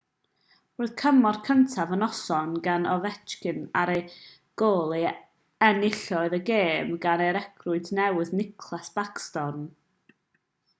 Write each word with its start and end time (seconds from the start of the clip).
roedd 0.79 0.93
cymorth 1.01 1.43
cyntaf 1.49 1.91
y 1.97 1.99
noson 2.03 2.55
gan 2.67 2.87
ovechkin 2.93 3.61
ar 3.83 3.93
y 3.97 3.99
gôl 4.63 4.97
a 5.01 5.13
enillodd 5.69 6.39
y 6.41 6.43
gêm 6.51 6.91
gan 7.07 7.27
y 7.29 7.31
recriwt 7.41 7.95
newydd 8.03 8.37
nicklas 8.43 8.93
backstrom 8.99 9.65